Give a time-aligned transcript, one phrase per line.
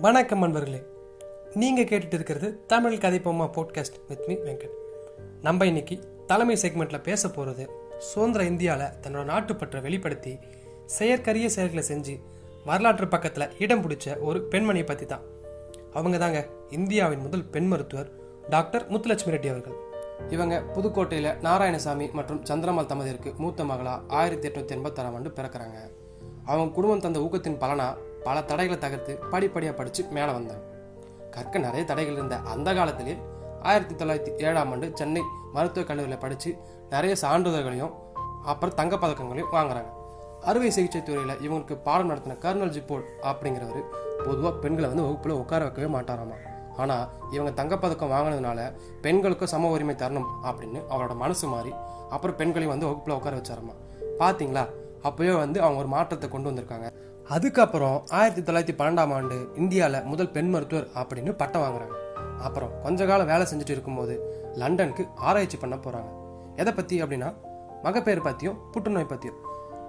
[0.00, 0.82] வணக்கம் நண்பர்களே
[1.54, 4.70] நீங்கள் கேட்டுட்டு இருக்கிறது தமிழ் கதைப்போமா போட்காஸ்ட் வித் மீ வெங்கட்.
[5.42, 7.68] நம்ம இன்னைக்கு தலைமை செக்மெண்ட்டில் பேச போகிறது
[7.98, 10.38] சுதந்திர இந்தியாவில் தன்னோட நாட்டுப்பற்றை வெளிப்படுத்தி
[10.86, 12.20] செயற்கரிய செயல்களை செஞ்சு
[12.64, 15.20] வரலாற்று பக்கத்தில் இடம் பிடிச்ச ஒரு பெண்மணியை பற்றி தான்
[15.92, 18.10] அவங்க தாங்க இந்தியாவின் முதல் பெண் மருத்துவர்
[18.48, 19.74] டாக்டர் முத்துலட்சுமி ரெட்டி அவர்கள்.
[20.28, 25.78] இவங்க புதுக்கோட்டையில் நாராயணசாமி மற்றும் சந்திரமால் தமதிற்கு மூத்த மகளா ஆயிரத்தி எட்நூத்தி எண்பத்தாறாம் ஆண்டு பிறக்கிறாங்க.
[26.44, 30.64] அவங்க குடும்பம் தந்த ஊக்கத்தின் பலனா பல தடைகளை தகர்த்து படிப்படியாக படித்து மேலே வந்தாங்க
[31.30, 33.14] கற்க நிறைய தடைகள் இருந்த அந்த காலத்திலே
[33.62, 36.50] ஆயிரத்தி தொள்ளாயிரத்தி ஏழாம் ஆண்டு சென்னை மருத்துவக் கல்லூரியில் படித்து
[36.90, 37.94] நிறைய சான்றிதழ்களையும்
[38.44, 39.90] அப்புறம் தங்கப்பதக்கங்களையும் வாங்குறாங்க.
[40.40, 43.82] அறுவை சிகிச்சை துறையில் இவங்களுக்கு பாடம் நடத்தின கர்னல் ஜிப்போல் அப்படிங்கிறவர்
[44.24, 46.36] பொதுவாக பெண்களை வந்து வகுப்பில் உட்கார வைக்கவே மாட்டாராமா.
[46.76, 48.60] ஆனால் இவங்க தங்கப்பதக்கம் வாங்கினதுனால
[49.00, 51.72] பெண்களுக்கும் சம உரிமை தரணும் அப்படின்னு அவரோட மனசு மாறி
[52.10, 53.74] அப்புறம் பெண்களையும் வந்து வகுப்பில் உட்கார வச்சாராமா.
[54.18, 54.64] பார்த்தீங்களா
[55.08, 56.88] அப்போயே வந்து அவங்க ஒரு மாற்றத்தை கொண்டு வந்திருக்காங்க.
[57.34, 61.96] அதுக்கப்புறம் ஆயிரத்தி தொள்ளாயிரத்தி பன்னெண்டாம் ஆண்டு இந்தியாவில் முதல் பெண் மருத்துவர் அப்படின்னு பட்டம் வாங்குறாங்க.
[62.38, 64.14] அப்புறம் கொஞ்ச காலம் வேலை செஞ்சுட்டு இருக்கும்போது
[64.54, 66.10] லண்டனுக்கு ஆராய்ச்சி பண்ண போகிறாங்க
[66.56, 67.28] எதை பற்றி அப்படின்னா
[67.82, 69.38] மகப்பேறு பற்றியும் புற்றுநோய் பற்றியும்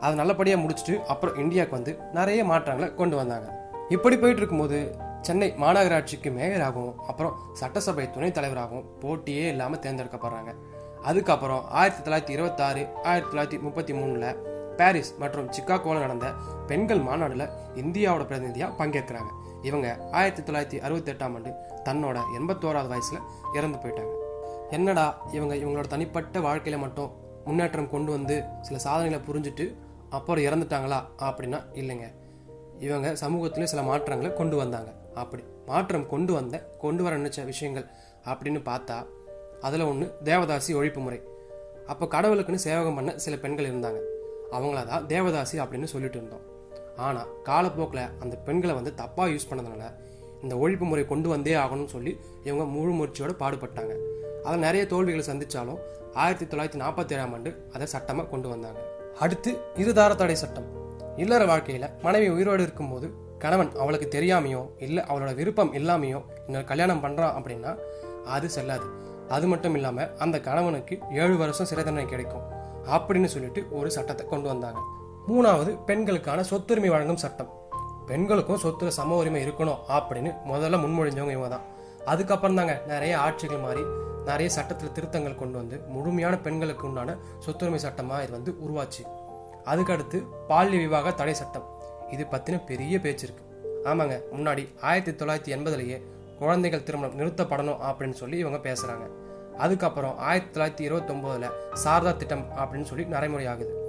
[0.00, 3.48] அதை நல்லபடியாக முடிச்சுட்டு அப்புறம் இந்தியாவுக்கு வந்து நிறைய மாற்றங்களை கொண்டு வந்தாங்க.
[3.88, 10.52] இப்படி போயிட்டு இருக்கும்போது சென்னை மாநகராட்சிக்கு மேயராகவும் அப்புறம் சட்டசபை துணைத் தலைவராகவும் போட்டியே இல்லாமல் தேர்ந்தெடுக்கப்படுறாங்க.
[11.02, 14.26] அதுக்கப்புறம் ஆயிரத்தி தொள்ளாயிரத்தி இருபத்தாறு ஆயிரத்தி தொள்ளாயிரத்தி முப்பத்தி மூணில்
[14.76, 16.32] பாரிஸ் மற்றும் சிக்காகோவில் நடந்த
[16.66, 19.30] பெண்கள் மாநாடுல இந்தியாவோட பிரதிநிதியாக பங்கேற்கிறாங்க.
[19.62, 21.50] இவங்க ஆயிரத்தி தொள்ளாயிரத்தி அறுபத்தி எட்டாம் ஆண்டு
[21.84, 23.18] தன்னோட எண்பத்தோராவது வயசுல
[23.54, 24.12] இறந்து போயிட்டாங்க.
[24.70, 27.10] என்னடா இவங்க இவங்களோட தனிப்பட்ட வாழ்க்கையில மட்டும்
[27.44, 29.74] முன்னேற்றம் கொண்டு வந்து சில சாதனைகளை புரிஞ்சுட்டு
[30.10, 32.06] அப்புறம் இறந்துட்டாங்களா அப்படின்னா இல்லைங்க.
[32.78, 34.90] இவங்க சமூகத்திலே சில மாற்றங்களை கொண்டு வந்தாங்க.
[35.14, 37.86] அப்படி மாற்றம் கொண்டு வந்த கொண்டு வர நினைச்ச விஷயங்கள்
[38.24, 39.06] அப்படின்னு பார்த்தா
[39.60, 41.20] அதில் ஒன்று தேவதாசி ஒழிப்பு முறை.
[41.86, 44.11] அப்போ கடவுளுக்குன்னு சேவகம் பண்ண சில பெண்கள் இருந்தாங்க.
[44.56, 46.44] அவங்கள தான் தேவதாசி அப்படின்னு சொல்லிட்டு இருந்தோம்.
[47.06, 49.84] ஆனால் காலப்போக்கில் அந்த பெண்களை வந்து தப்பாக யூஸ் பண்ணதுனால
[50.44, 52.12] இந்த ஒழிப்பு முறை கொண்டு வந்தே ஆகணும்னு சொல்லி
[52.46, 53.92] இவங்க முழு முயற்சியோடு பாடுபட்டாங்க.
[54.46, 55.80] அதில் நிறைய தோல்விகளை சந்தித்தாலும்
[56.22, 58.80] ஆயிரத்தி தொள்ளாயிரத்தி நாற்பத்தி ஏழாம் ஆண்டு அதை சட்டமாக கொண்டு வந்தாங்க.
[59.24, 59.50] அடுத்து
[59.82, 60.68] இருதார தடை சட்டம்.
[61.22, 63.06] இல்லற வாழ்க்கையில் மனைவி உயிரோடு இருக்கும்போது
[63.44, 67.72] கணவன் அவளுக்கு தெரியாமையோ இல்லை அவளோட விருப்பம் இல்லாமையோ இன்னொரு கல்யாணம் பண்ணுறான் அப்படின்னா
[68.36, 68.86] அது செல்லாது.
[69.36, 72.44] அது மட்டும் இல்லாமல் அந்த கணவனுக்கு ஏழு வருஷம் சிறை தண்டனை கிடைக்கும்.
[72.86, 74.80] அப்படின்னு சொல்லிட்டு ஒரு சட்டத்தை கொண்டு வந்தாங்க.
[75.28, 77.50] மூணாவது பெண்களுக்கான சொத்துரிமை வழங்கும் சட்டம்.
[78.06, 81.66] பெண்களுக்கும் சொத்துல சம உரிமை இருக்கணும் அப்படின்னு முதல்ல முன்மொழிஞ்சவங்க இவங்க தான்
[82.04, 83.84] அதுக்கப்புறம் தாங்க நிறைய ஆட்சிகள் மாறி
[84.24, 87.16] நிறைய சட்டத்தில் திருத்தங்கள் கொண்டு வந்து முழுமையான பெண்களுக்கு உண்டான
[87.46, 89.02] சொத்துரிமை சட்டமா இது வந்து உருவாச்சு.
[89.64, 91.66] அதுக்கடுத்து பால்ய விவாக தடை சட்டம்.
[92.10, 93.44] இது பத்தின பெரிய பேச்சு இருக்கு.
[93.84, 96.02] ஆமாங்க முன்னாடி ஆயிரத்தி தொள்ளாயிரத்தி எண்பதுலேயே
[96.38, 99.06] குழந்தைகள் திருமணம் நிறுத்தப்படணும் அப்படின்னு சொல்லி இவங்க பேசுறாங்க.
[99.58, 101.52] அதுக்கப்புறம் ஆயிரத்தி தொள்ளாயிரத்தி இருபத்தொம்போதில்
[101.84, 103.80] சாரதா திட்டம் அப்படின்னு சொல்லி நடைமுறை ஆகுது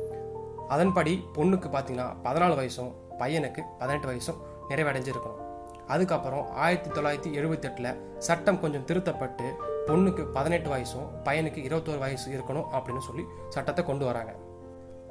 [0.68, 5.40] அதன்படி பொண்ணுக்கு பார்த்தீங்கன்னா பதினாலு வயசும் பையனுக்கு பதினெட்டு வயசும் நிறைவடைஞ்சிருக்கணும்.
[5.88, 9.54] அதுக்கப்புறம் ஆயிரத்தி தொள்ளாயிரத்தி எழுபத்தெட்டில் சட்டம் கொஞ்சம் திருத்தப்பட்டு
[9.88, 14.34] பொண்ணுக்கு பதினெட்டு வயசும் பையனுக்கு இருபத்தோரு வயசு இருக்கணும் அப்படின்னு சொல்லி சட்டத்தை கொண்டு வராங்க.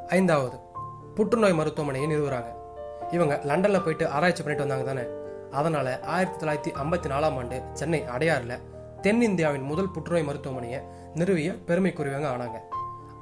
[0.08, 0.56] ஐந்தாவது
[1.14, 2.46] புற்றுநோய் மருத்துவமனையை நிறுவுறாங்க.
[3.10, 5.20] இவங்க லண்டனில் போயிட்டு ஆராய்ச்சி பண்ணிட்டு வந்தாங்க தானே.
[5.50, 8.71] அதனால் ஆயிரத்தி தொள்ளாயிரத்தி ஐம்பத்தி நாலாம் ஆண்டு சென்னை அடையாறில்
[9.02, 10.80] தென்னிந்தியாவின் முதல் புற்றுநோய் மருத்துவமனையை
[11.14, 12.58] நிறுவிய பெருமைக்குரியவங்க ஆனாங்க.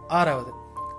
[0.09, 0.51] ஆறாவது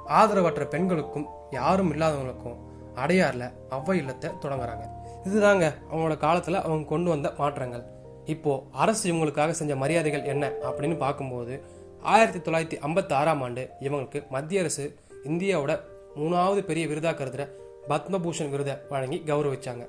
[0.07, 2.57] ஆதரவற்ற பெண்களுக்கும் யாரும் இல்லாதவங்களுக்கும்
[2.95, 4.85] அடையாறுல அவ்வை இல்லத்தை தொடங்குறாங்க.
[5.25, 7.83] இதுதாங்க அவங்களோட காலத்துல அவங்க கொண்டு வந்த மாற்றங்கள்.
[8.25, 11.63] இப்போ அரசு இவங்களுக்காக செஞ்ச மரியாதைகள் என்ன அப்படின்னு பார்க்கும்போது
[12.01, 15.79] ஆயிரத்தி தொள்ளாயிரத்தி ஐம்பத்தி ஆறாம் ஆண்டு இவங்களுக்கு மத்திய அரசு இந்தியாவோட
[16.15, 17.49] மூணாவது பெரிய விருதா கருதுற
[17.89, 19.85] பத்மபூஷன் விருதை வழங்கி கௌரவிச்சாங்க.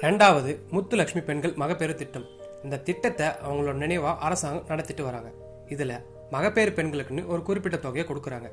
[0.00, 2.35] ரெண்டாவது முத்துலட்சுமி பெண்கள் மகப்பேறு திட்டம்.
[2.66, 5.28] இந்த திட்டத்தை அவங்களோட நினைவா அரசாங்கம் நடத்திட்டு வராங்க.
[5.74, 5.92] இதுல
[6.34, 8.48] மகப்பேறு பெண்களுக்குன்னு ஒரு குறிப்பிட்ட தொகையை கொடுக்குறாங்க.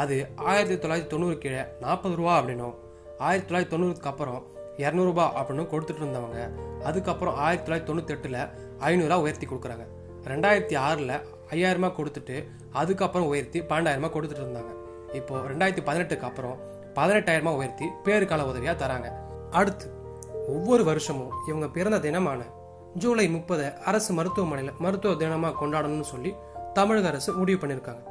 [0.00, 0.16] அது
[0.50, 2.74] ஆயிரத்தி தொள்ளாயிரத்தி தொண்ணூறு கீழே நாற்பது ரூபா அப்படின்னும்
[3.26, 4.40] ஆயிரத்தி தொள்ளாயிரத்தி தொண்ணூறுக்கு அப்புறம்
[4.82, 6.40] இரநூறுபா அப்படின்னு கொடுத்துட்டு இருந்தவங்க
[6.88, 8.38] அதுக்கப்புறம் ஆயிரத்தி தொள்ளாயிரத்தி தொண்ணூத்தி எட்டுல
[8.88, 9.86] ஐநூறுரூவா உயர்த்தி கொடுக்குறாங்க.
[10.32, 11.14] ரெண்டாயிரத்தி ஆறில்
[11.54, 12.36] ஐயாயிரமா கொடுத்துட்டு
[12.82, 14.72] அதுக்கப்புறம் உயர்த்தி பன்னெண்டாயிரமா கொடுத்துட்டு இருந்தாங்க.
[15.20, 16.58] இப்போ ரெண்டாயிரத்தி பதினெட்டுக்கு அப்புறம்
[16.98, 19.08] பதினெட்டாயிரமா உயர்த்தி பேருக்கால உதவியாக தராங்க.
[19.60, 19.86] அடுத்து
[20.54, 22.42] ஒவ்வொரு வருஷமும் இவங்க பிறந்த தினமான
[22.94, 26.34] ஜூலை முப்பது அரசு மருத்துவமனையில் மருத்துவ தினமா கொண்டாடணும்னு சொல்லி
[26.72, 28.02] தமிழக அரசு முடிவு பண்ணியிருக்காங்க.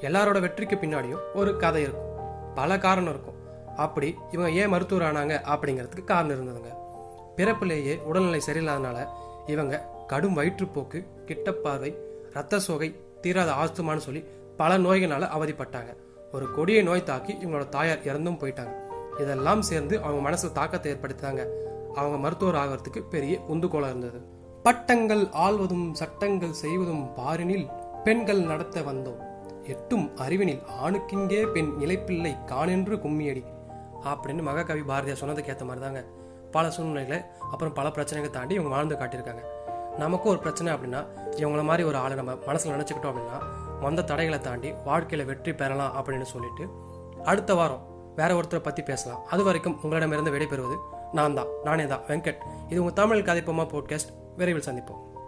[0.00, 2.10] எல்லாரோட வெற்றிக்கு பின்னாடியும் ஒரு கதை இருக்கும்.
[2.54, 3.34] பல காரணம் இருக்கும்.
[3.76, 6.72] அப்படி இவங்க ஏன் மருத்துவர் ஆனாங்க அப்படிங்கிறதுக்கு காரணம் இருந்ததுங்க.
[7.36, 9.08] பிறப்பிலேயே உடல்நிலை சரியில்லாதனால
[9.46, 11.94] இவங்க கடும் வயிற்றுப்போக்கு கிட்டப்பார்வை
[12.32, 14.24] ரத்த சோகை தீராத ஆஸ்துமான்னு சொல்லி
[14.56, 15.96] பல நோய்களால அவதிப்பட்டாங்க.
[16.32, 18.74] ஒரு கொடிய நோய் தாக்கி இவங்களோட தாயார் இறந்தும் போயிட்டாங்க.
[19.20, 21.72] இதெல்லாம் சேர்ந்து அவங்க மனசு தாக்கத்தை ஏற்படுத்தினாங்க.
[21.94, 24.20] அவங்க மருத்துவர் ஆகிறதுக்கு பெரிய உந்துகோலாக இருந்தது.
[24.62, 27.66] பட்டங்கள் ஆள்வதும் சட்டங்கள் செய்வதும் பாரினில்
[28.04, 29.20] பெண்கள் நடத்த வந்தோம்.
[29.64, 33.42] எட்டும் அறிவினில் ஆணுக்கிங்கே பெண் இலைப்பிள்ளை காணென்று கும்மியடி.
[34.10, 36.04] அப்படின்னு மகாகவி பாரதியார் சொன்னதுக்கு ஏற்ற மாதிரி தாங்க
[36.50, 37.18] பல சூழ்நிலையில்
[37.52, 39.44] அப்புறம் பல பிரச்சனைகளை தாண்டி இவங்க வாழ்ந்து காட்டியிருக்காங்க.
[39.98, 41.00] நமக்கும் ஒரு பிரச்சனை அப்படின்னா
[41.36, 43.38] இவங்கள மாதிரி ஒரு ஆளை நம்ம மனசில் நினச்சிக்கிட்டோம் அப்படின்னா
[43.80, 46.66] வந்த தடைகளை தாண்டி வாழ்க்கையில் வெற்றி பெறலாம் அப்படின்னு சொல்லிட்டு
[47.24, 47.84] அடுத்த வாரம்
[48.16, 49.22] வேற ஒருத்தரை பற்றி பேசலாம்.
[49.30, 50.76] அது வரைக்கும் உங்களிடமிருந்து விடைபெறுவது
[51.18, 52.40] நான் தான் நானே தான் வெங்கட்.
[52.68, 55.02] இது உங்கள் தமிழ் கதைப்போமா போட்காஸ்ட் விரைவில் சந்திப்போம்.